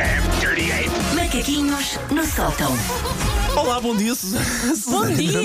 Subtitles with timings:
[0.00, 0.29] damn dirty ape!
[1.40, 2.70] Macaquinhos no sótão.
[3.56, 4.44] Olá, bom dia, Susana.
[4.76, 5.40] Susana, dia.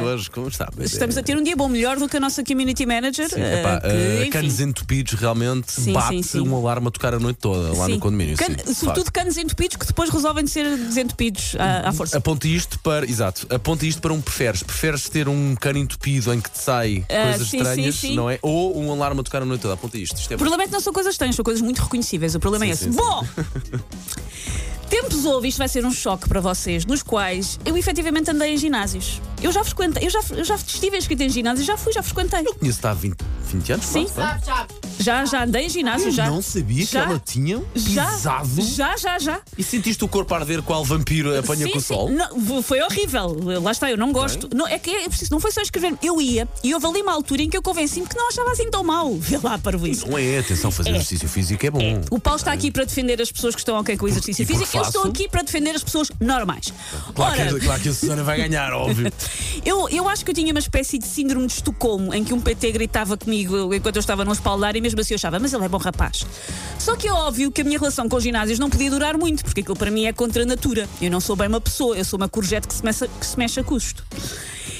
[0.00, 0.70] Hoje, como está?
[0.72, 0.92] Pois é.
[0.92, 3.28] Estamos a ter um dia bom, melhor do que a nossa community manager.
[3.28, 6.40] Sim, eh, epá, que, eh, enfim, canos entupidos realmente Sim, bate sim, sim.
[6.40, 7.94] um alarme a tocar a noite toda lá sim.
[7.94, 8.36] no condomínio.
[8.36, 12.16] Can- sim, de sobretudo canos entupidos que depois resolvem ser desentupidos à, à força.
[12.16, 13.04] Aponte isto para.
[13.04, 14.62] Exato, aponte isto para um preferes.
[14.62, 18.30] Preferes ter um cano entupido em que te sai Ah, coisas sim, estranhas, sim, não
[18.30, 18.38] é?
[18.40, 19.74] Ou um alarme a tocar a noite toda.
[19.74, 20.16] Aponte isto.
[20.16, 22.36] Isto é O problema é que não são coisas estranhas, são coisas muito reconhecíveis.
[22.36, 22.84] O problema é esse.
[22.84, 22.96] Sim, sim.
[22.96, 23.26] Bom!
[24.88, 28.56] Tempos houve, isto vai ser um choque para vocês, nos quais eu efetivamente andei em
[28.56, 29.20] ginásios.
[29.42, 32.46] Eu já frequentei, eu já, eu já estive inscrito em ginásios, já fui, já frequentei.
[32.46, 33.16] Eu conheço-te há 20,
[33.52, 34.06] 20 anos, Sim.
[34.06, 34.93] quase, não é?
[35.04, 36.30] Já, já andei em ginásio, Eu já.
[36.30, 37.02] não sabia que Já.
[37.02, 38.62] ela tinha Já, pisado.
[38.62, 39.40] já, já, já.
[39.58, 41.86] E sentiste o corpo a arder qual vampiro apanha Sim, com o sim.
[41.86, 42.10] sol?
[42.10, 43.36] Não, foi horrível.
[43.62, 44.48] Lá está, eu não gosto.
[44.54, 45.94] Não, é que é preciso, não foi só escrever.
[46.02, 48.70] Eu ia e houve ali uma altura em que eu convenci-me que não achava assim
[48.70, 49.12] tão mal.
[49.18, 50.08] Vê lá para isso.
[50.08, 51.80] Não é, atenção, fazer exercício físico é bom.
[52.10, 54.58] O Paulo está aqui para defender as pessoas que estão ok com o exercício porque
[54.64, 54.78] físico.
[54.78, 56.72] Eu estou aqui para defender as pessoas normais.
[57.14, 59.12] Claro, Ora, que, claro que a Susana vai ganhar, óbvio.
[59.64, 62.40] eu, eu acho que eu tinha uma espécie de síndrome de Estocolmo em que um
[62.40, 65.64] PT gritava comigo enquanto eu estava no espaldar e mesmo assim eu achava, mas ele
[65.64, 66.26] é bom rapaz.
[66.78, 69.44] Só que é óbvio que a minha relação com os ginásios não podia durar muito,
[69.44, 70.88] porque aquilo para mim é contra a natura.
[71.00, 73.38] Eu não sou bem uma pessoa, eu sou uma courgette que se mexe, que se
[73.38, 74.04] mexe a custo.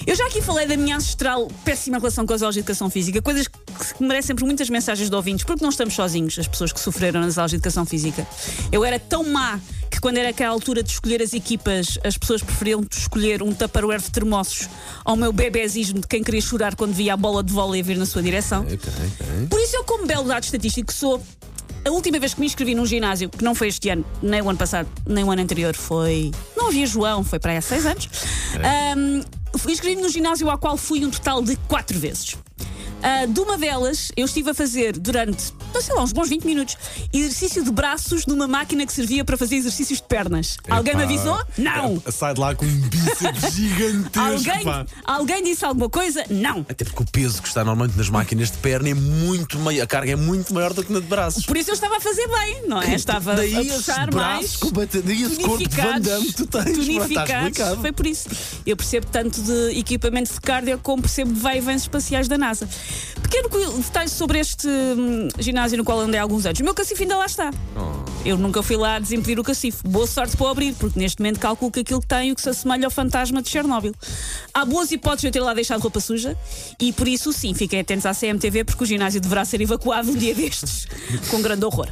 [0.07, 3.23] Eu já aqui falei da minha ancestral péssima relação com as aulas de educação física,
[3.23, 6.81] coisas que merecem por muitas mensagens de ouvintes, porque não estamos sozinhos, as pessoas que
[6.81, 8.27] sofreram nas aulas de educação física.
[8.71, 9.59] Eu era tão má
[9.91, 14.01] que quando era aquela altura de escolher as equipas, as pessoas preferiam escolher um tupperware
[14.01, 14.69] de termossos
[15.05, 18.05] ao meu bebezismo de quem queria chorar quando via a bola de vôlei vir na
[18.07, 18.63] sua direção.
[18.63, 19.47] Ok, ok.
[19.49, 21.23] Por isso eu, como belo dado estatístico que sou,
[21.85, 24.49] a última vez que me inscrevi num ginásio, que não foi este ano, nem o
[24.49, 26.31] ano passado, nem o ano anterior, foi.
[26.65, 28.09] Não havia João, foi para aí há seis anos.
[28.55, 29.23] Ahm,
[29.59, 32.37] fui- Inscrevi-me no ginásio ao qual fui um total de quatro vezes.
[33.03, 36.77] Ah, de uma delas, eu estive a fazer durante, sei lá, uns bons 20 minutos,
[37.13, 40.57] exercício de braços numa máquina que servia para fazer exercícios de pernas.
[40.69, 41.45] Alguém me Epá, avisou?
[41.59, 42.03] Não!
[42.11, 44.19] Sai de lá com um bíceps gigantesco.
[44.21, 44.87] Alguém, pá.
[45.05, 46.25] alguém disse alguma coisa?
[46.31, 46.61] Não!
[46.69, 49.87] Até porque o peso que está normalmente nas máquinas de perna é muito maior, a
[49.87, 51.45] carga é muito maior do que na de braços.
[51.47, 52.95] Por isso eu estava a fazer bem, não é?
[52.95, 54.45] Estava Daí a puxar braços mais.
[54.45, 57.47] esse corpo de Van Damme tu tens, pá, tonificados.
[57.49, 57.81] explicado.
[57.81, 58.29] Foi por isso.
[58.67, 62.39] Eu percebo tanto de equipamentos de cardio como percebo de vai e vens espaciais da
[62.39, 62.69] NASA.
[63.43, 66.61] Pequeno detalhe sobre este hum, ginásio no qual andei há alguns anos.
[66.61, 67.51] O meu cacifo ainda lá está.
[67.77, 68.05] Oh.
[68.25, 69.87] Eu nunca fui lá desimpedir o cacifo.
[69.87, 72.41] Boa sorte para o abrir, porque neste momento calculo que aquilo que tem o que
[72.41, 73.93] se assemelha ao fantasma de Chernobyl.
[74.53, 76.37] Há boas hipóteses de eu ter lá deixado roupa suja
[76.81, 80.15] e por isso, sim, fiquem atentos à CMTV, porque o ginásio deverá ser evacuado um
[80.15, 80.87] dia destes,
[81.29, 81.89] com grande horror.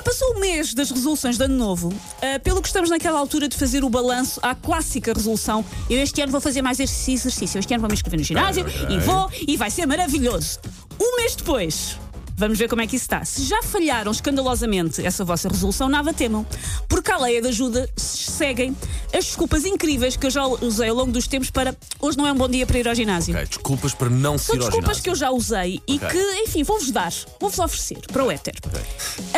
[0.00, 3.46] Ora, passou o mês das resoluções de Ano Novo, ah, pelo que estamos naquela altura
[3.46, 5.62] de fazer o balanço à clássica resolução.
[5.90, 7.58] Eu este ano vou fazer mais exercício, exercício.
[7.58, 10.58] Este ano vou me inscrever no ginásio e vou e vai ser maravilhoso.
[10.98, 11.98] Um mês depois.
[12.40, 13.22] Vamos ver como é que isso está.
[13.22, 16.46] Se já falharam escandalosamente essa vossa resolução, nada temam.
[16.88, 18.74] Porque à lei de ajuda se seguem
[19.12, 22.32] as desculpas incríveis que eu já usei ao longo dos tempos para hoje não é
[22.32, 23.34] um bom dia para ir ao ginásio.
[23.34, 25.02] Ok, desculpas para não se São ir ao desculpas ginásio.
[25.04, 26.08] que eu já usei e Ok.
[26.08, 28.54] que, enfim, vou-vos dar, vou-vos oferecer para o éter.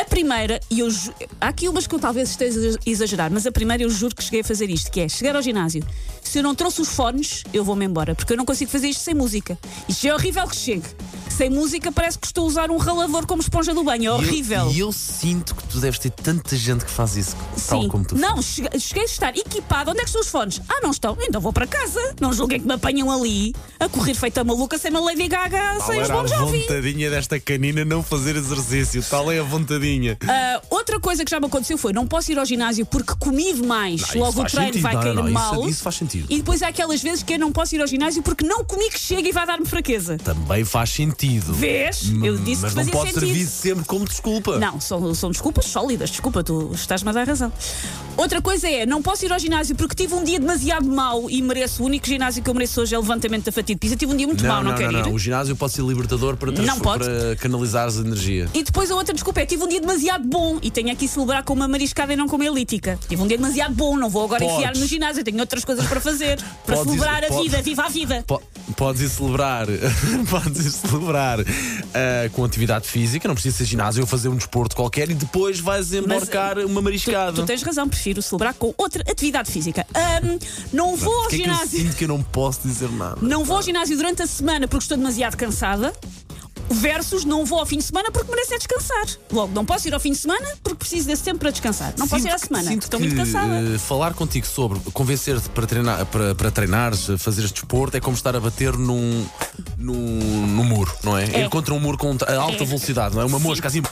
[0.00, 0.88] A primeira, e eu
[1.40, 4.22] há aqui umas que eu talvez esteja a exagerar, mas a primeira eu juro que
[4.22, 5.84] cheguei a fazer isto, que é chegar ao ginásio.
[6.22, 9.00] Se eu não trouxe os fones, eu vou-me embora, porque eu não consigo fazer isto
[9.02, 9.58] sem música.
[9.88, 10.86] Isto é horrível que chegue.
[11.36, 14.02] Sem música parece que estou a usar um ralador como esponja do banho.
[14.02, 14.70] É E eu- horrível.
[14.72, 17.34] E eu, sinto que tu deves ter tanta gente que faz isso,
[17.68, 17.88] tal Sim.
[17.88, 18.44] como tu Não, fazes.
[18.54, 19.90] cheguei, cheguei a estar equipado.
[19.90, 20.60] Onde é que estão os fones?
[20.68, 21.16] Ah, não estão.
[21.20, 22.00] Então vou para casa.
[22.20, 25.86] Não julguem que me apanham ali a correr feita maluca sem uma Lady Gaga Tal
[25.86, 26.60] sem os a bons Jovi.
[26.60, 29.02] vontadinha desta canina não fazer exercício.
[29.02, 30.18] Tal é a vontadinha.
[30.28, 33.52] Ah, outra coisa que já me aconteceu foi não posso ir ao ginásio porque comi
[33.54, 34.00] demais.
[34.02, 34.82] Não, isso Logo o faz treino sentido.
[34.82, 35.68] vai Não, cair não, não, isso- mal.
[35.68, 36.26] isso faz sentido.
[36.28, 38.90] E depois há aquelas vezes que eu não posso ir ao ginásio porque não comi
[38.90, 40.18] que chega e vai dar-me fraqueza.
[40.18, 41.21] Também faz sentido.
[41.28, 42.10] Vês?
[42.22, 43.26] Eu disse Mas que não fazia pode sentido.
[43.26, 44.58] servir sempre como desculpa.
[44.58, 46.10] Não, são, são desculpas sólidas.
[46.10, 47.52] Desculpa, tu estás-me a dar razão.
[48.16, 51.40] Outra coisa é, não posso ir ao ginásio porque tive um dia demasiado mau e
[51.40, 51.82] mereço.
[51.82, 53.96] O único ginásio que eu mereço hoje é o levantamento da fatia de pizza.
[53.96, 55.02] Tive um dia muito mau, Não, não, não, quero não, ir.
[55.06, 55.14] não.
[55.14, 57.04] O ginásio pode ser libertador para, Não pode.
[57.04, 58.48] para canalizares energia.
[58.52, 61.42] E depois a outra desculpa é tive um dia demasiado bom e tenho aqui celebrar
[61.44, 62.98] com uma mariscada e não com uma elítica.
[63.08, 64.56] Tive um dia demasiado bom, não vou agora Podes.
[64.56, 66.38] enfiar-me no ginásio, tenho outras coisas para fazer.
[66.66, 68.24] Para Podes ir- celebrar a pode- vida, viva a vida.
[68.26, 68.40] Po-
[68.76, 69.66] Podes ir celebrar,
[70.30, 74.74] podes ir celebrar ah, com atividade física, não precisa ser ginásio ou fazer um desporto
[74.76, 77.32] qualquer e depois vais embarcar uma mariscada.
[77.32, 79.86] Tu tens razão, prefiro celebrar com outra atividade física.
[79.94, 80.38] Ahm,
[80.72, 81.80] não vou ao Porquê é que eu ginásio.
[81.80, 83.18] sinto que eu não posso dizer nada?
[83.20, 85.92] Não vou ao ginásio durante a semana porque estou demasiado cansada.
[86.72, 89.04] Versus não vou ao fim de semana porque mereço é descansar.
[89.30, 91.94] Logo, não posso ir ao fim de semana porque preciso desse tempo para descansar.
[91.98, 93.54] Não posso ir à Sinto que- semana, sinto estou que, muito cansada.
[93.74, 98.16] eh, falar contigo sobre convencer-te para treinar, para, para treinares, eh, fazeres desporto, é como
[98.16, 99.24] estar a bater num,
[99.78, 101.24] num, num muro, não é?
[101.24, 101.44] É.
[101.44, 102.66] Ir contra um muro com a alta É.
[102.66, 103.24] velocidade, não é?
[103.24, 103.44] Uma Sim.
[103.44, 103.82] mosca assim.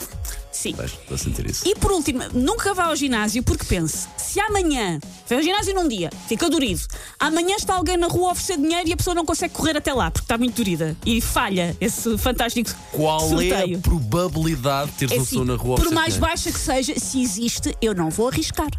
[0.61, 0.75] Sim.
[0.83, 1.67] Estou a sentir isso.
[1.67, 5.87] E por último, nunca vá ao ginásio porque pense, se amanhã vai ao ginásio num
[5.87, 6.81] dia, fica dorido,
[7.19, 9.91] amanhã está alguém na rua a oferecer dinheiro e a pessoa não consegue correr até
[9.91, 13.75] lá porque está muito dorida e falha esse fantástico Qual sorteio.
[13.75, 16.27] é a probabilidade de teres É uma assim, pessoa na rua a por mais dinheiro?
[16.27, 18.69] baixa que seja, se existe, eu não vou arriscar.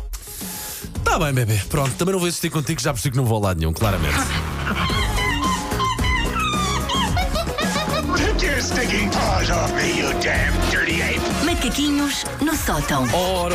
[1.02, 1.60] Tá bem, bebê.
[1.68, 4.14] Pronto, também não vou insistir contigo, já percebi que não vou a lado nenhum, claramente.
[8.52, 11.22] your stinking paws off me, you damn dirty ape!
[11.42, 13.06] Macaquinhos no sótão.
[13.14, 13.50] Ora,